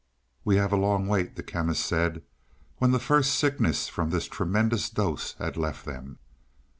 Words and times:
"We 0.43 0.55
have 0.55 0.73
a 0.73 0.77
long 0.77 1.05
wait," 1.07 1.35
the 1.35 1.43
Chemist 1.43 1.85
said, 1.85 2.23
when 2.79 2.89
the 2.89 2.97
first 2.97 3.35
sickness 3.35 3.87
from 3.87 4.09
this 4.09 4.25
tremendous 4.27 4.89
dose 4.89 5.33
had 5.33 5.57
left 5.57 5.85
them. 5.85 6.17